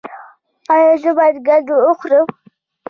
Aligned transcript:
ایا 0.73 0.93
زه 1.01 1.11
باید 1.17 1.37
کدو 1.47 1.75
وخورم؟ 1.85 2.25